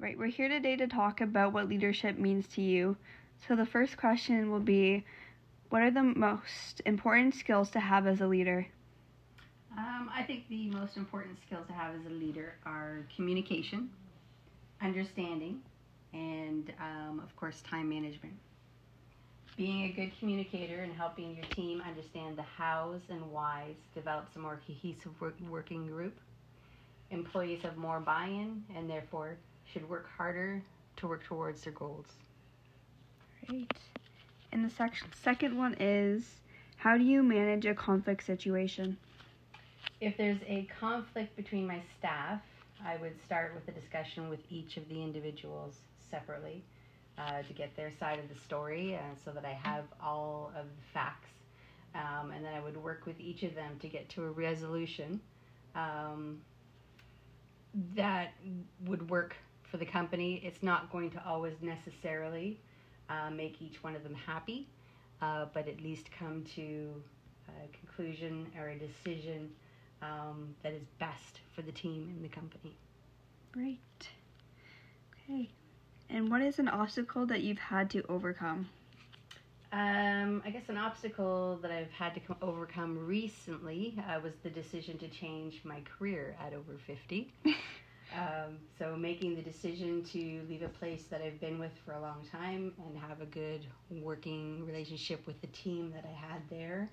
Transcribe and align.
Right, 0.00 0.16
we're 0.16 0.28
here 0.28 0.48
today 0.48 0.76
to 0.76 0.86
talk 0.86 1.20
about 1.20 1.52
what 1.52 1.68
leadership 1.68 2.16
means 2.16 2.46
to 2.54 2.62
you. 2.62 2.96
So, 3.46 3.54
the 3.54 3.66
first 3.66 3.98
question 3.98 4.50
will 4.50 4.58
be 4.58 5.04
What 5.68 5.82
are 5.82 5.90
the 5.90 6.02
most 6.02 6.80
important 6.86 7.34
skills 7.34 7.68
to 7.72 7.80
have 7.80 8.06
as 8.06 8.22
a 8.22 8.26
leader? 8.26 8.66
Um, 9.76 10.10
I 10.10 10.22
think 10.22 10.48
the 10.48 10.70
most 10.70 10.96
important 10.96 11.36
skills 11.46 11.66
to 11.66 11.74
have 11.74 11.94
as 11.94 12.06
a 12.06 12.14
leader 12.14 12.54
are 12.64 13.04
communication, 13.14 13.90
understanding, 14.80 15.60
and 16.14 16.72
um, 16.80 17.20
of 17.22 17.36
course, 17.36 17.60
time 17.60 17.90
management. 17.90 18.32
Being 19.58 19.82
a 19.82 19.92
good 19.92 20.18
communicator 20.18 20.80
and 20.82 20.94
helping 20.94 21.36
your 21.36 21.44
team 21.44 21.82
understand 21.86 22.38
the 22.38 22.42
hows 22.42 23.02
and 23.10 23.30
whys 23.30 23.76
develops 23.94 24.34
a 24.36 24.38
more 24.38 24.58
cohesive 24.66 25.20
work, 25.20 25.34
working 25.46 25.86
group. 25.86 26.18
Employees 27.10 27.60
have 27.64 27.76
more 27.76 28.00
buy 28.00 28.28
in 28.28 28.64
and 28.74 28.88
therefore 28.88 29.36
should 29.72 29.88
work 29.88 30.08
harder 30.16 30.62
to 30.96 31.08
work 31.08 31.24
towards 31.24 31.62
their 31.62 31.72
goals. 31.72 32.06
Great. 33.46 33.72
And 34.52 34.64
the 34.64 34.70
sec- 34.70 35.14
second 35.22 35.56
one 35.56 35.76
is 35.80 36.40
How 36.76 36.96
do 36.96 37.04
you 37.04 37.22
manage 37.22 37.66
a 37.66 37.74
conflict 37.74 38.24
situation? 38.24 38.96
If 40.00 40.16
there's 40.16 40.40
a 40.46 40.66
conflict 40.80 41.36
between 41.36 41.66
my 41.66 41.80
staff, 41.98 42.40
I 42.84 42.96
would 42.96 43.20
start 43.24 43.54
with 43.54 43.68
a 43.68 43.78
discussion 43.78 44.30
with 44.30 44.40
each 44.50 44.76
of 44.78 44.88
the 44.88 45.02
individuals 45.02 45.76
separately 46.10 46.64
uh, 47.18 47.42
to 47.42 47.52
get 47.52 47.76
their 47.76 47.92
side 48.00 48.18
of 48.18 48.28
the 48.28 48.34
story 48.34 48.96
uh, 48.96 49.00
so 49.24 49.30
that 49.32 49.44
I 49.44 49.52
have 49.52 49.84
all 50.02 50.52
of 50.56 50.64
the 50.64 50.82
facts. 50.94 51.28
Um, 51.94 52.30
and 52.30 52.44
then 52.44 52.54
I 52.54 52.60
would 52.60 52.76
work 52.82 53.04
with 53.04 53.20
each 53.20 53.42
of 53.42 53.54
them 53.54 53.78
to 53.80 53.88
get 53.88 54.08
to 54.10 54.24
a 54.24 54.30
resolution 54.30 55.20
um, 55.74 56.40
that 57.94 58.32
would 58.86 59.10
work 59.10 59.36
for 59.70 59.76
the 59.76 59.86
company. 59.86 60.40
It's 60.44 60.62
not 60.62 60.90
going 60.92 61.10
to 61.12 61.22
always 61.26 61.54
necessarily 61.60 62.60
uh, 63.08 63.30
make 63.30 63.60
each 63.62 63.82
one 63.82 63.94
of 63.94 64.02
them 64.02 64.14
happy, 64.14 64.68
uh, 65.22 65.46
but 65.52 65.68
at 65.68 65.80
least 65.80 66.10
come 66.16 66.44
to 66.56 66.90
a 67.48 67.76
conclusion 67.76 68.46
or 68.58 68.68
a 68.68 68.78
decision 68.78 69.50
um, 70.02 70.54
that 70.62 70.72
is 70.72 70.82
best 70.98 71.40
for 71.54 71.62
the 71.62 71.72
team 71.72 72.12
and 72.14 72.24
the 72.24 72.28
company. 72.28 72.76
Great. 73.52 74.08
Okay. 75.28 75.48
And 76.08 76.30
what 76.30 76.42
is 76.42 76.58
an 76.58 76.68
obstacle 76.68 77.26
that 77.26 77.42
you've 77.42 77.58
had 77.58 77.90
to 77.90 78.02
overcome? 78.08 78.68
Um, 79.72 80.42
I 80.44 80.50
guess 80.50 80.68
an 80.68 80.76
obstacle 80.76 81.60
that 81.62 81.70
I've 81.70 81.92
had 81.92 82.14
to 82.14 82.20
come, 82.20 82.36
overcome 82.42 83.06
recently 83.06 83.94
uh, 84.08 84.18
was 84.20 84.32
the 84.42 84.50
decision 84.50 84.98
to 84.98 85.08
change 85.08 85.60
my 85.62 85.80
career 85.82 86.36
at 86.44 86.52
over 86.52 86.76
50. 86.86 87.32
um, 88.14 88.58
so, 88.78 88.96
making 88.96 89.36
the 89.36 89.42
decision 89.42 90.02
to 90.12 90.42
leave 90.48 90.62
a 90.62 90.68
place 90.68 91.04
that 91.10 91.22
I've 91.22 91.40
been 91.40 91.58
with 91.58 91.72
for 91.84 91.92
a 91.92 92.00
long 92.00 92.26
time 92.30 92.72
and 92.86 92.98
have 92.98 93.20
a 93.20 93.26
good 93.26 93.66
working 93.90 94.66
relationship 94.66 95.26
with 95.26 95.40
the 95.40 95.46
team 95.48 95.92
that 95.94 96.04
I 96.04 96.32
had 96.32 96.42
there. 96.50 96.90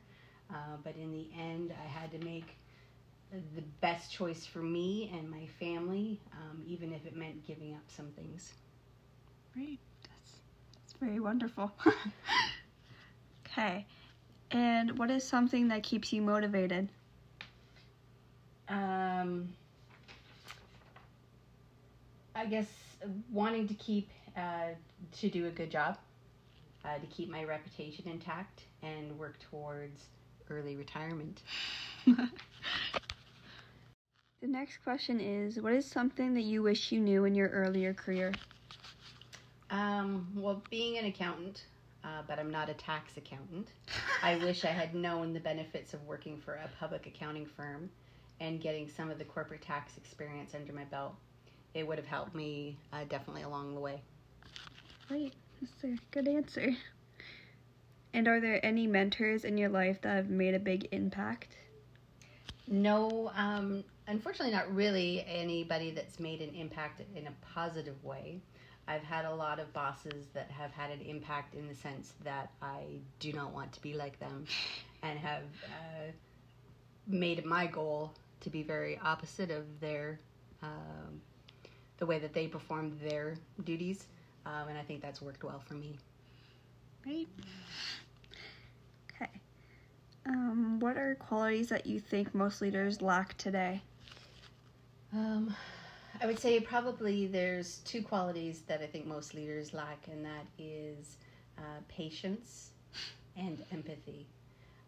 Uh, 0.50 0.78
but 0.84 0.96
in 0.96 1.12
the 1.12 1.28
end, 1.38 1.74
I 1.84 1.88
had 1.88 2.12
to 2.12 2.20
make 2.20 2.58
the 3.32 3.64
best 3.82 4.12
choice 4.12 4.46
for 4.46 4.60
me 4.60 5.12
and 5.18 5.30
my 5.30 5.48
family, 5.60 6.22
um, 6.34 6.64
even 6.66 6.94
if 6.94 7.06
it 7.06 7.16
meant 7.16 7.46
giving 7.46 7.74
up 7.74 7.82
some 7.88 8.08
things. 8.12 8.54
Great. 9.54 9.80
That's, 10.04 10.32
that's 10.76 10.94
very 11.00 11.20
wonderful. 11.20 11.72
okay. 13.48 13.86
And 14.52 14.98
what 14.98 15.12
is 15.12 15.24
something 15.24 15.68
that 15.70 15.84
keeps 15.84 16.14
you 16.14 16.22
motivated? 16.22 16.88
Um, 18.70 19.50
I 22.38 22.46
guess 22.46 22.68
wanting 23.32 23.68
to 23.68 23.74
keep 23.74 24.10
uh, 24.38 24.70
to 25.20 25.30
do 25.30 25.48
a 25.48 25.50
good 25.50 25.72
job, 25.72 25.98
uh, 26.86 27.00
to 27.00 27.08
keep 27.08 27.30
my 27.30 27.44
reputation 27.44 28.08
intact, 28.08 28.62
and 28.84 29.18
work 29.18 29.40
towards 29.40 30.06
early 30.50 30.76
retirement. 30.76 31.42
The 34.40 34.48
next 34.48 34.78
question 34.84 35.20
is 35.20 35.60
What 35.60 35.74
is 35.74 35.86
something 35.86 36.36
that 36.36 36.44
you 36.44 36.62
wish 36.62 36.92
you 36.92 37.00
knew 37.00 37.26
in 37.26 37.34
your 37.34 37.50
earlier 37.50 37.92
career? 37.94 38.34
Um, 39.72 40.28
well, 40.36 40.62
being 40.70 41.00
an 41.00 41.06
accountant, 41.06 41.66
uh, 42.04 42.22
but 42.28 42.38
I'm 42.38 42.52
not 42.52 42.70
a 42.70 42.76
tax 42.76 43.18
accountant, 43.18 43.68
I 44.22 44.36
wish 44.38 44.64
I 44.64 44.70
had 44.70 44.94
known 44.94 45.34
the 45.34 45.40
benefits 45.40 45.96
of 45.96 46.06
working 46.06 46.38
for 46.38 46.54
a 46.54 46.70
public 46.80 47.08
accounting 47.08 47.48
firm 47.48 47.90
and 48.40 48.62
getting 48.62 48.88
some 48.88 49.10
of 49.10 49.18
the 49.18 49.26
corporate 49.26 49.64
tax 49.64 49.98
experience 49.98 50.54
under 50.54 50.72
my 50.72 50.84
belt. 50.84 51.16
It 51.78 51.88
would 51.88 52.00
have 52.00 52.08
helped 52.08 52.34
me 52.34 52.76
uh, 52.92 53.04
definitely 53.08 53.44
along 53.44 53.76
the 53.76 53.80
way. 53.80 54.02
Great. 55.08 55.34
That's 55.62 55.84
a 55.84 55.98
good 56.10 56.28
answer. 56.28 56.72
And 58.14 58.28
are 58.28 58.40
there 58.40 58.66
any 58.66 58.88
mentors 58.88 59.46
in 59.46 59.60
your 59.60 59.70
life 59.70 60.02
that 60.02 60.16
have 60.16 60.30
made 60.30 60.56
a 60.56 60.60
big 60.60 60.88
impact? 60.92 61.56
No, 62.68 63.32
um, 63.36 63.84
unfortunately, 64.08 64.54
not 64.56 64.74
really 64.74 65.24
anybody 65.28 65.92
that's 65.92 66.20
made 66.20 66.42
an 66.42 66.56
impact 66.56 67.02
in 67.16 67.28
a 67.28 67.32
positive 67.54 68.04
way. 68.04 68.42
I've 68.88 69.04
had 69.04 69.26
a 69.26 69.36
lot 69.36 69.60
of 69.60 69.72
bosses 69.72 70.26
that 70.34 70.50
have 70.50 70.72
had 70.72 70.90
an 70.90 71.02
impact 71.02 71.54
in 71.54 71.68
the 71.68 71.76
sense 71.76 72.14
that 72.24 72.50
I 72.60 72.86
do 73.20 73.34
not 73.34 73.54
want 73.54 73.72
to 73.74 73.82
be 73.82 73.94
like 73.94 74.20
them 74.20 74.46
and 75.04 75.20
have 75.20 75.44
uh, 75.66 76.12
made 77.06 77.38
it 77.38 77.46
my 77.46 77.68
goal 77.68 78.14
to 78.42 78.50
be 78.50 78.64
very 78.64 78.98
opposite 79.04 79.52
of 79.52 79.80
their 79.80 80.20
um, 80.64 81.22
the 81.98 82.06
way 82.06 82.20
that 82.20 82.34
they 82.34 82.48
performed 82.48 83.00
their 83.02 83.36
duties 83.64 84.08
um, 84.48 84.70
and 84.70 84.78
I 84.78 84.82
think 84.82 85.02
that's 85.02 85.22
worked 85.22 85.44
well 85.44 85.60
for 85.60 85.74
me. 85.74 85.98
Great. 87.04 87.28
Okay. 89.14 89.30
Um, 90.26 90.80
what 90.80 90.98
are 90.98 91.16
qualities 91.16 91.70
that 91.70 91.86
you 91.86 92.00
think 92.00 92.34
most 92.34 92.62
leaders 92.62 93.02
lack 93.02 93.38
today? 93.38 93.82
Um, 95.14 95.54
I 96.22 96.26
would 96.26 96.40
say 96.40 96.60
probably 96.60 97.28
there's 97.28 97.78
two 97.80 98.02
qualities 98.02 98.62
that 98.68 98.82
I 98.82 98.88
think 98.88 99.06
most 99.06 99.34
leaders 99.34 99.74
lack, 99.74 100.08
and 100.10 100.24
that 100.26 100.46
is 100.58 101.18
uh, 101.58 101.82
patience 101.90 102.72
and 103.36 103.64
empathy. 103.72 104.26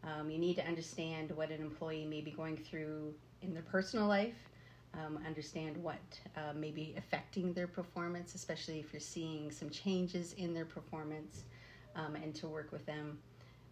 Um, 0.03 0.31
you 0.31 0.37
need 0.37 0.55
to 0.55 0.65
understand 0.65 1.31
what 1.31 1.49
an 1.49 1.61
employee 1.61 2.05
may 2.05 2.21
be 2.21 2.31
going 2.31 2.55
through 2.55 3.13
in 3.41 3.53
their 3.53 3.63
personal 3.63 4.07
life, 4.07 4.49
um, 4.93 5.19
understand 5.25 5.77
what 5.77 5.99
uh, 6.35 6.53
may 6.53 6.71
be 6.71 6.95
affecting 6.97 7.53
their 7.53 7.67
performance, 7.67 8.35
especially 8.35 8.79
if 8.79 8.91
you're 8.91 8.99
seeing 8.99 9.51
some 9.51 9.69
changes 9.69 10.33
in 10.33 10.53
their 10.53 10.65
performance, 10.65 11.43
um, 11.95 12.15
and 12.15 12.33
to 12.35 12.47
work 12.47 12.71
with 12.71 12.85
them. 12.85 13.19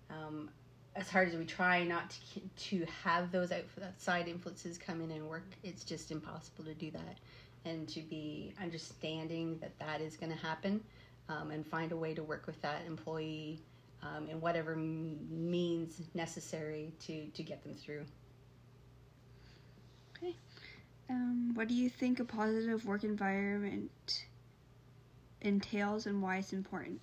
Um, 0.09 0.49
as 0.95 1.09
hard 1.09 1.27
as 1.27 1.35
we 1.35 1.45
try 1.45 1.83
not 1.83 2.15
to, 2.33 2.41
to 2.79 2.85
have 3.03 3.31
those 3.31 3.51
outside 3.51 4.27
influences 4.27 4.77
come 4.77 5.01
in 5.01 5.11
and 5.11 5.27
work, 5.27 5.45
it's 5.63 5.83
just 5.83 6.11
impossible 6.11 6.63
to 6.65 6.73
do 6.73 6.91
that. 6.91 7.17
And 7.65 7.87
to 7.89 8.01
be 8.01 8.53
understanding 8.61 9.57
that 9.59 9.77
that 9.79 10.01
is 10.01 10.15
going 10.17 10.31
to 10.31 10.37
happen 10.37 10.81
um, 11.29 11.51
and 11.51 11.65
find 11.65 11.91
a 11.91 11.97
way 11.97 12.13
to 12.13 12.23
work 12.23 12.47
with 12.47 12.59
that 12.61 12.83
employee 12.87 13.61
um, 14.01 14.29
in 14.29 14.39
whatever 14.39 14.75
means 14.75 16.01
necessary 16.13 16.93
to, 17.05 17.27
to 17.27 17.43
get 17.43 17.63
them 17.63 17.73
through. 17.73 18.05
Um, 21.09 21.51
what 21.53 21.67
do 21.67 21.73
you 21.73 21.89
think 21.89 22.19
a 22.19 22.25
positive 22.25 22.85
work 22.85 23.03
environment 23.03 24.25
entails 25.41 26.05
and 26.05 26.21
why 26.21 26.37
it's 26.37 26.53
important? 26.53 26.99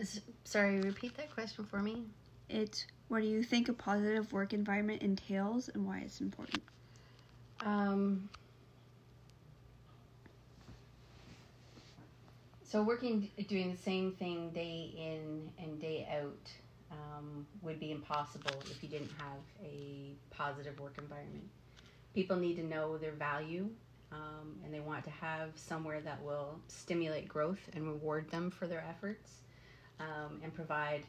S- 0.00 0.20
Sorry, 0.44 0.80
repeat 0.80 1.16
that 1.16 1.32
question 1.34 1.64
for 1.64 1.80
me. 1.80 2.04
It's 2.48 2.86
what 3.08 3.22
do 3.22 3.26
you 3.28 3.42
think 3.42 3.68
a 3.68 3.72
positive 3.72 4.32
work 4.32 4.52
environment 4.52 5.02
entails 5.02 5.68
and 5.68 5.86
why 5.86 5.98
it's 6.00 6.20
important? 6.20 6.62
Um, 7.60 8.28
so 12.64 12.82
working, 12.82 13.30
doing 13.48 13.72
the 13.72 13.76
same 13.76 14.12
thing 14.12 14.50
day 14.50 14.92
in 14.96 15.50
and 15.58 15.80
day 15.80 16.06
out 16.10 16.50
um, 16.90 17.46
would 17.62 17.78
be 17.80 17.90
impossible 17.90 18.52
if 18.70 18.82
you 18.82 18.88
didn't 18.88 19.10
have 19.18 19.38
a 19.62 20.12
positive 20.30 20.78
work 20.80 20.94
environment. 20.98 21.48
People 22.14 22.36
need 22.36 22.56
to 22.56 22.64
know 22.64 22.96
their 22.96 23.12
value 23.12 23.68
um, 24.12 24.56
and 24.64 24.72
they 24.72 24.80
want 24.80 25.04
to 25.04 25.10
have 25.10 25.50
somewhere 25.54 26.00
that 26.00 26.22
will 26.22 26.58
stimulate 26.68 27.28
growth 27.28 27.60
and 27.74 27.86
reward 27.86 28.30
them 28.30 28.50
for 28.50 28.66
their 28.66 28.84
efforts 28.88 29.42
um, 30.00 30.40
and 30.42 30.54
provide 30.54 31.02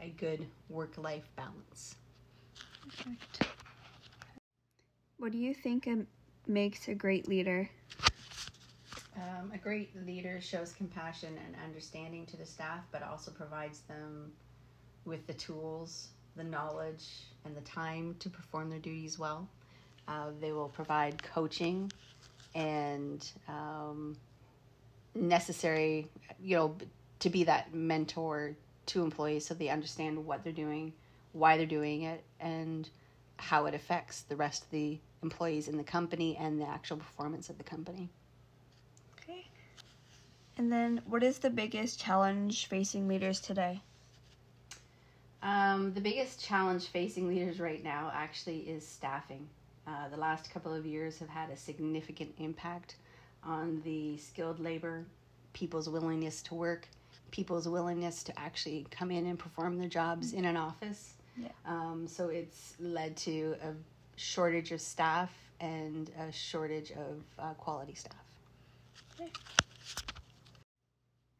a 0.00 0.08
good 0.10 0.46
work 0.68 0.98
life 0.98 1.28
balance. 1.36 1.96
Perfect. 2.88 3.46
What 5.18 5.32
do 5.32 5.38
you 5.38 5.54
think 5.54 5.88
makes 6.46 6.88
a 6.88 6.94
great 6.94 7.28
leader? 7.28 7.70
Um, 9.14 9.52
a 9.54 9.58
great 9.58 9.94
leader 10.06 10.40
shows 10.40 10.72
compassion 10.72 11.38
and 11.46 11.54
understanding 11.64 12.26
to 12.26 12.36
the 12.36 12.46
staff, 12.46 12.80
but 12.90 13.02
also 13.02 13.30
provides 13.30 13.80
them 13.82 14.32
with 15.04 15.26
the 15.26 15.34
tools, 15.34 16.08
the 16.36 16.44
knowledge, 16.44 17.06
and 17.44 17.56
the 17.56 17.60
time 17.62 18.14
to 18.20 18.30
perform 18.30 18.70
their 18.70 18.78
duties 18.78 19.18
well. 19.18 19.48
Uh, 20.08 20.30
they 20.40 20.52
will 20.52 20.68
provide 20.68 21.22
coaching 21.22 21.90
and 22.54 23.30
um, 23.48 24.16
necessary, 25.14 26.08
you 26.42 26.56
know, 26.56 26.76
to 27.20 27.30
be 27.30 27.44
that 27.44 27.72
mentor 27.72 28.54
to 28.86 29.02
employees 29.02 29.46
so 29.46 29.54
they 29.54 29.68
understand 29.68 30.24
what 30.24 30.42
they're 30.42 30.52
doing, 30.52 30.92
why 31.32 31.56
they're 31.56 31.66
doing 31.66 32.02
it, 32.02 32.22
and 32.40 32.88
how 33.36 33.66
it 33.66 33.74
affects 33.74 34.22
the 34.22 34.36
rest 34.36 34.64
of 34.64 34.70
the 34.70 34.98
employees 35.22 35.68
in 35.68 35.76
the 35.76 35.84
company 35.84 36.36
and 36.36 36.60
the 36.60 36.68
actual 36.68 36.96
performance 36.96 37.48
of 37.48 37.58
the 37.58 37.64
company. 37.64 38.08
Okay. 39.18 39.46
And 40.58 40.70
then, 40.70 41.00
what 41.06 41.22
is 41.22 41.38
the 41.38 41.50
biggest 41.50 42.00
challenge 42.00 42.66
facing 42.66 43.08
leaders 43.08 43.40
today? 43.40 43.80
Um, 45.42 45.92
the 45.92 46.00
biggest 46.00 46.40
challenge 46.40 46.86
facing 46.88 47.26
leaders 47.28 47.58
right 47.58 47.82
now 47.82 48.12
actually 48.14 48.60
is 48.60 48.86
staffing. 48.86 49.48
Uh, 49.86 50.08
the 50.08 50.16
last 50.16 50.52
couple 50.52 50.72
of 50.72 50.86
years 50.86 51.18
have 51.18 51.28
had 51.28 51.50
a 51.50 51.56
significant 51.56 52.32
impact 52.38 52.94
on 53.42 53.82
the 53.84 54.16
skilled 54.18 54.60
labor, 54.60 55.04
people's 55.52 55.88
willingness 55.88 56.42
to 56.42 56.54
work, 56.54 56.86
people's 57.32 57.68
willingness 57.68 58.22
to 58.22 58.38
actually 58.38 58.86
come 58.92 59.10
in 59.10 59.26
and 59.26 59.38
perform 59.38 59.78
their 59.78 59.88
jobs 59.88 60.32
in 60.32 60.44
an 60.44 60.56
office. 60.56 61.14
Yeah. 61.36 61.48
Um, 61.66 62.06
so 62.06 62.28
it's 62.28 62.74
led 62.78 63.16
to 63.18 63.56
a 63.62 63.72
shortage 64.16 64.70
of 64.70 64.80
staff 64.80 65.32
and 65.58 66.10
a 66.20 66.30
shortage 66.30 66.92
of 66.92 67.22
uh, 67.38 67.54
quality 67.54 67.94
staff. 67.94 68.14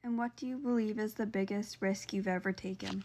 And 0.02 0.18
what 0.18 0.34
do 0.34 0.48
you 0.48 0.58
believe 0.58 0.98
is 0.98 1.14
the 1.14 1.26
biggest 1.26 1.76
risk 1.80 2.12
you've 2.12 2.26
ever 2.26 2.50
taken? 2.50 3.04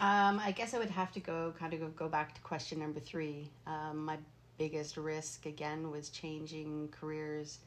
Um, 0.00 0.40
I 0.42 0.52
guess 0.52 0.72
I 0.72 0.78
would 0.78 0.88
have 0.88 1.12
to 1.12 1.20
go 1.20 1.52
kind 1.58 1.74
of 1.74 1.94
go 1.94 2.08
back 2.08 2.34
to 2.34 2.40
question 2.40 2.78
number 2.78 3.00
three. 3.00 3.50
Um, 3.66 3.98
my 4.06 4.16
biggest 4.56 4.96
risk 4.96 5.44
again 5.44 5.90
was 5.90 6.08
changing 6.08 6.88
careers 6.90 7.58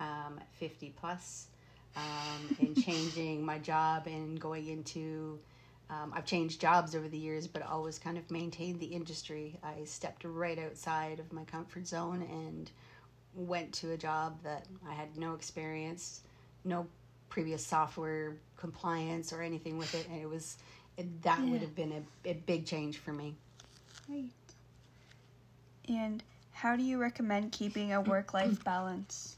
um, 0.00 0.38
at 0.40 0.48
50 0.54 0.94
plus, 0.98 1.48
um, 1.94 2.56
and 2.60 2.82
changing 2.82 3.44
my 3.44 3.58
job 3.58 4.06
and 4.06 4.40
going 4.40 4.68
into. 4.68 5.38
Um, 5.90 6.14
I've 6.16 6.24
changed 6.24 6.62
jobs 6.62 6.94
over 6.94 7.08
the 7.08 7.18
years, 7.18 7.46
but 7.46 7.60
always 7.60 7.98
kind 7.98 8.16
of 8.16 8.30
maintained 8.30 8.80
the 8.80 8.86
industry. 8.86 9.58
I 9.62 9.84
stepped 9.84 10.24
right 10.24 10.58
outside 10.58 11.20
of 11.20 11.30
my 11.30 11.44
comfort 11.44 11.86
zone 11.86 12.22
and 12.22 12.70
went 13.34 13.70
to 13.74 13.92
a 13.92 13.98
job 13.98 14.38
that 14.44 14.64
I 14.88 14.94
had 14.94 15.18
no 15.18 15.34
experience, 15.34 16.22
no 16.64 16.86
previous 17.28 17.66
software 17.66 18.38
compliance 18.56 19.30
or 19.30 19.42
anything 19.42 19.76
with 19.76 19.94
it, 19.94 20.06
and 20.10 20.22
it 20.22 20.28
was 20.28 20.56
it, 20.96 21.22
that 21.22 21.40
Yeah. 21.40 21.50
would 21.50 21.60
have 21.60 21.74
been 21.74 21.92
a, 22.24 22.30
a 22.30 22.34
big 22.34 22.66
change 22.66 22.98
for 22.98 23.12
me. 23.12 23.34
Right. 24.08 24.30
And 25.88 26.22
how 26.52 26.76
do 26.76 26.82
you 26.82 26.98
recommend 26.98 27.52
keeping 27.52 27.92
a 27.92 28.00
work 28.00 28.34
life 28.34 28.58
balance? 28.64 29.36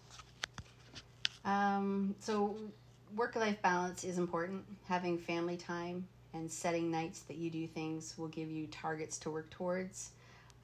Um, 1.44 2.14
so, 2.20 2.56
work 3.14 3.36
life 3.36 3.60
balance 3.62 4.04
is 4.04 4.18
important. 4.18 4.64
Having 4.88 5.18
family 5.18 5.56
time 5.56 6.06
and 6.32 6.50
setting 6.50 6.90
nights 6.90 7.20
that 7.22 7.36
you 7.36 7.50
do 7.50 7.66
things 7.66 8.14
will 8.18 8.28
give 8.28 8.50
you 8.50 8.66
targets 8.66 9.18
to 9.20 9.30
work 9.30 9.50
towards. 9.50 10.10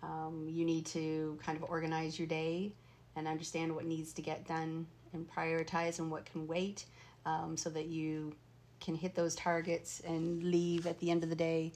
Um, 0.02 0.48
you 0.50 0.64
need 0.64 0.86
to 0.86 1.38
kind 1.44 1.56
of 1.62 1.68
organize 1.70 2.18
your 2.18 2.26
day 2.26 2.72
and 3.16 3.28
understand 3.28 3.74
what 3.74 3.84
needs 3.84 4.12
to 4.14 4.22
get 4.22 4.46
done 4.46 4.86
and 5.12 5.28
prioritize 5.30 5.98
and 5.98 6.10
what 6.10 6.24
can 6.24 6.46
wait 6.46 6.84
um, 7.26 7.56
so 7.56 7.68
that 7.70 7.86
you 7.86 8.34
can 8.80 8.94
hit 8.94 9.14
those 9.14 9.34
targets 9.34 10.00
and 10.00 10.42
leave 10.42 10.86
at 10.86 10.98
the 10.98 11.10
end 11.10 11.22
of 11.22 11.28
the 11.30 11.36
day 11.36 11.72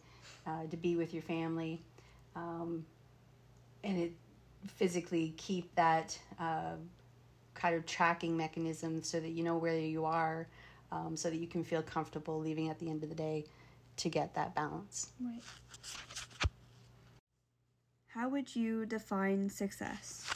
uh, 0.47 0.67
to 0.71 0.77
be 0.77 0.97
with 0.97 1.13
your 1.13 1.23
family. 1.23 1.81
Um, 2.35 2.85
and 3.83 3.99
it 3.99 4.13
physically 4.67 5.35
keep 5.37 5.75
that 5.75 6.19
uh, 6.41 6.75
kind 7.55 7.75
of 7.75 7.87
tracking 7.87 8.37
mechanism 8.37 9.03
so 9.03 9.21
that 9.21 9.31
you 9.31 9.45
know 9.45 9.57
where 9.57 9.79
you 9.79 10.05
are, 10.05 10.49
um, 10.91 11.17
so 11.17 11.31
that 11.31 11.37
you 11.37 11.47
can 11.47 11.63
feel 11.63 11.83
comfortable 11.83 12.41
leaving 12.41 12.71
at 12.71 12.79
the 12.79 12.89
end 12.89 13.03
of 13.03 13.09
the 13.09 13.15
day 13.15 13.45
to 13.97 14.09
get 14.09 14.35
that 14.35 14.55
balance. 14.55 15.11
Right. 15.21 15.43
How 18.09 18.29
would 18.29 18.55
you 18.55 18.87
define 18.87 19.51
success? 19.51 20.31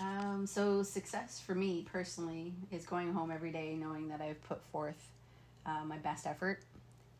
Um, 0.00 0.44
so 0.46 0.82
success 0.82 1.40
for 1.40 1.54
me 1.54 1.86
personally 1.90 2.52
is 2.72 2.84
going 2.84 3.12
home 3.12 3.30
every 3.30 3.52
day 3.52 3.76
knowing 3.78 4.08
that 4.08 4.20
I've 4.20 4.42
put 4.42 4.60
forth 4.72 5.08
uh, 5.66 5.84
my 5.84 5.98
best 5.98 6.26
effort, 6.26 6.62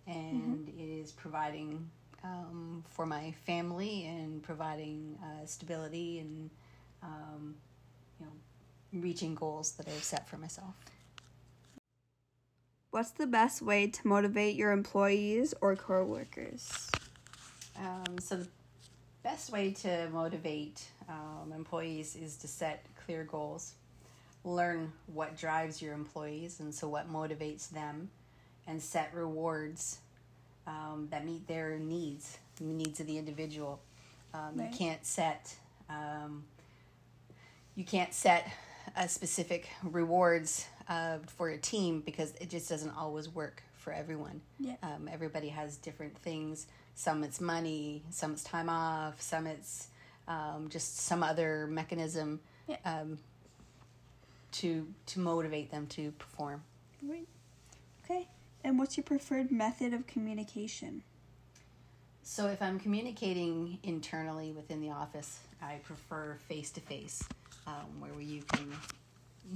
and 0.06 0.69
it 0.69 0.82
is 0.82 1.12
providing 1.12 1.91
um, 2.23 2.85
for 2.88 3.06
my 3.06 3.32
family 3.44 4.06
and 4.06 4.43
providing 4.43 5.19
uh, 5.23 5.46
stability 5.46 6.20
and 6.20 6.50
um, 7.02 7.55
you 8.19 8.26
know 8.26 8.32
reaching 9.02 9.35
goals 9.35 9.73
that 9.73 9.87
I've 9.88 10.05
set 10.05 10.29
for 10.29 10.37
myself. 10.37 10.75
What's 12.91 13.11
the 13.11 13.26
best 13.26 13.61
way 13.61 13.88
to 13.88 14.06
motivate 14.06 14.55
your 14.55 14.70
employees 14.70 15.52
or 15.61 15.75
coworkers? 15.75 16.88
Um, 17.76 18.19
so 18.20 18.37
the 18.37 18.47
best 19.25 19.50
way 19.50 19.73
to 19.73 20.08
motivate 20.12 20.85
um, 21.08 21.52
employees 21.52 22.14
is 22.14 22.37
to 22.37 22.47
set 22.47 22.85
clear 23.05 23.25
goals, 23.25 23.73
learn 24.44 24.93
what 25.06 25.37
drives 25.37 25.82
your 25.82 25.93
employees, 25.93 26.61
and 26.61 26.73
so 26.73 26.88
what 26.88 27.12
motivates 27.12 27.69
them, 27.69 28.11
and 28.66 28.82
set 28.82 29.12
rewards 29.14 29.99
um, 30.66 31.08
that 31.11 31.25
meet 31.25 31.46
their 31.46 31.78
needs, 31.78 32.38
the 32.56 32.64
needs 32.64 33.00
of 33.00 33.06
the 33.06 33.19
individual. 33.19 33.81
Um, 34.32 34.52
Right. 34.56 34.70
You 34.72 34.76
can't 34.76 35.05
set 35.06 35.55
um, 35.88 36.44
you 37.75 37.84
can't 37.84 38.12
set 38.14 38.50
a 38.96 39.08
specific 39.08 39.69
rewards 39.82 40.66
uh, 40.88 41.19
for 41.26 41.49
a 41.50 41.58
team 41.58 42.00
because 42.00 42.32
it 42.40 42.49
just 42.50 42.69
doesn't 42.69 42.96
always 42.96 43.28
work 43.28 43.62
for 43.76 43.93
everyone. 43.93 44.40
Yeah. 44.61 44.75
Um, 44.82 45.08
everybody 45.12 45.49
has 45.49 45.76
different 45.76 46.16
things. 46.19 46.66
Some 46.94 47.25
it's 47.25 47.40
money, 47.40 48.02
some 48.11 48.32
it's 48.32 48.44
time 48.44 48.69
off, 48.69 49.20
some 49.20 49.46
it's 49.46 49.88
um, 50.28 50.69
just 50.70 50.99
some 51.00 51.22
other 51.22 51.66
mechanism 51.66 52.40
Yeah. 52.69 52.76
um, 52.84 53.19
to 54.52 54.87
to 55.06 55.20
motivate 55.20 55.70
them 55.70 55.87
to 55.88 56.12
perform. 56.12 56.62
Right. 57.02 57.26
Okay. 58.05 58.28
And 58.64 58.78
what's 58.78 58.96
your 58.96 59.05
preferred 59.05 59.52
method 59.52 59.93
of 59.93 60.06
communication? 60.06 61.02
So 62.22 62.46
if 62.46 62.62
I'm 62.62 62.81
communicating 62.81 63.78
internally 63.82 64.52
within 64.52 64.81
the 64.81 64.90
office, 64.90 65.40
I 65.62 65.75
prefer 65.84 66.38
face 66.49 66.70
to 66.72 66.81
face, 66.81 67.22
where 67.99 68.20
you 68.20 68.43
can 68.43 68.72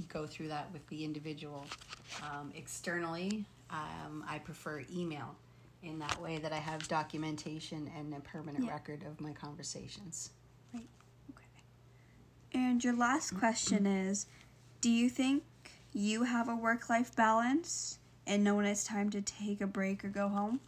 go 0.07 0.27
through 0.27 0.49
that 0.49 0.71
with 0.71 0.85
the 0.87 1.03
individual. 1.03 1.65
Um, 2.21 2.51
externally, 2.55 3.45
um, 3.71 4.23
I 4.27 4.37
prefer 4.39 4.83
email. 4.93 5.35
In 5.81 5.97
that 5.99 6.21
way, 6.21 6.37
that 6.39 6.51
I 6.51 6.57
have 6.57 6.85
documentation 6.89 7.89
and 7.97 8.13
a 8.13 8.19
permanent 8.19 8.65
Yeah. 8.65 8.71
record 8.71 9.03
of 9.03 9.21
my 9.21 9.31
conversations. 9.31 10.31
Right. 10.73 10.89
Okay. 11.31 11.45
And 12.51 12.83
your 12.83 12.93
last 12.93 13.37
question 13.37 13.85
is 13.85 14.27
Do 14.81 14.89
you 14.89 15.09
think 15.09 15.43
you 15.93 16.23
have 16.23 16.49
a 16.49 16.55
work 16.55 16.89
life 16.89 17.15
balance 17.15 17.98
and 18.29 18.43
know 18.43 18.55
when 18.55 18.65
it's 18.65 18.83
time 18.83 19.09
to 19.09 19.21
take 19.21 19.59
a 19.59 19.67
break 19.67 20.05
or 20.05 20.07
go 20.07 20.29
home? 20.29 20.59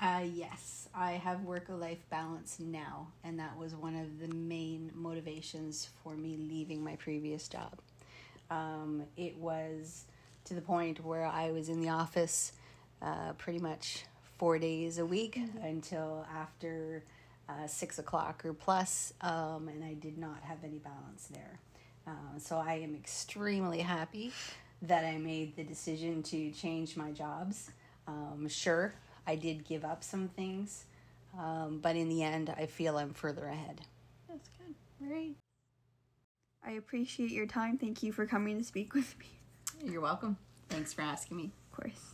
Uh, 0.00 0.22
yes, 0.32 0.88
I 0.94 1.12
have 1.12 1.42
work 1.42 1.64
life 1.68 2.08
balance 2.08 2.58
now, 2.60 3.08
and 3.24 3.38
that 3.40 3.58
was 3.58 3.74
one 3.74 3.96
of 3.96 4.20
the 4.20 4.32
main 4.32 4.92
motivations 4.94 5.88
for 6.02 6.14
me 6.14 6.36
leaving 6.38 6.82
my 6.82 6.94
previous 6.96 7.48
job. 7.48 7.72
Um, 8.48 9.02
it 9.16 9.36
was 9.36 10.04
to 10.44 10.54
the 10.54 10.60
point 10.60 11.04
where 11.04 11.26
I 11.26 11.50
was 11.50 11.68
in 11.68 11.80
the 11.80 11.88
office 11.88 12.52
uh, 13.00 13.32
pretty 13.38 13.58
much 13.58 14.04
four 14.38 14.58
days 14.58 14.98
a 14.98 15.06
week 15.06 15.40
until 15.62 16.24
after 16.32 17.02
uh, 17.48 17.66
six 17.66 17.98
o'clock 17.98 18.44
or 18.44 18.52
plus, 18.52 19.12
um, 19.20 19.68
and 19.68 19.82
I 19.84 19.94
did 19.94 20.16
not 20.16 20.40
have 20.42 20.58
any 20.62 20.78
balance 20.78 21.28
there. 21.32 21.58
Um, 22.06 22.38
so 22.38 22.56
I 22.56 22.74
am 22.74 22.94
extremely 22.94 23.80
happy 23.80 24.32
that 24.82 25.04
I 25.04 25.16
made 25.16 25.56
the 25.56 25.64
decision 25.64 26.22
to 26.24 26.50
change 26.50 26.96
my 26.96 27.12
jobs. 27.12 27.70
Um, 28.06 28.48
sure, 28.48 28.94
I 29.26 29.36
did 29.36 29.64
give 29.64 29.84
up 29.84 30.02
some 30.02 30.28
things, 30.28 30.84
um, 31.38 31.78
but 31.80 31.96
in 31.96 32.08
the 32.08 32.22
end, 32.22 32.52
I 32.56 32.66
feel 32.66 32.98
I'm 32.98 33.14
further 33.14 33.46
ahead. 33.46 33.80
That's 34.28 34.48
good. 34.58 34.74
Great. 35.06 35.36
I 36.64 36.72
appreciate 36.72 37.30
your 37.30 37.46
time. 37.46 37.78
Thank 37.78 38.02
you 38.02 38.12
for 38.12 38.26
coming 38.26 38.58
to 38.58 38.64
speak 38.64 38.94
with 38.94 39.16
me. 39.18 39.26
You're 39.84 40.00
welcome. 40.00 40.36
Thanks 40.68 40.92
for 40.92 41.02
asking 41.02 41.36
me. 41.36 41.50
Of 41.70 41.76
course. 41.76 42.11